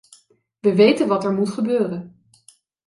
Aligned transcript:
We 0.61 0.73
weten 0.75 1.07
wat 1.07 1.23
er 1.23 1.33
moet 1.33 1.49
gebeuren. 1.49 2.23